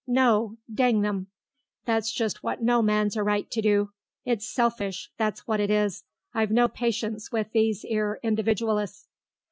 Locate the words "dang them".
0.73-1.27